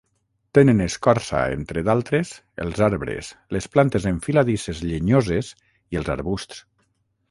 Tenen 0.57 0.79
escorça, 0.85 1.41
entre 1.57 1.83
d'altres, 1.91 2.33
els 2.67 2.81
arbres, 2.87 3.31
les 3.59 3.71
plantes 3.77 4.11
enfiladisses 4.15 4.85
llenyoses 4.93 5.57
i 5.97 6.05
els 6.05 6.15
arbusts. 6.21 6.69